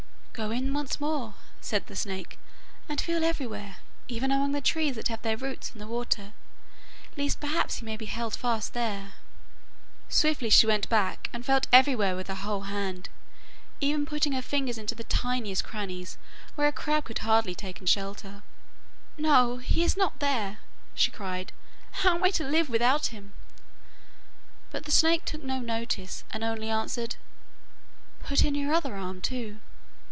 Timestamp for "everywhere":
3.23-3.75, 11.71-12.15